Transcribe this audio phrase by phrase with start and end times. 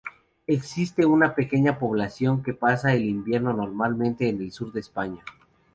[0.47, 5.23] Existe una pequeña población que pasa el invierno normalmente en el sur de España.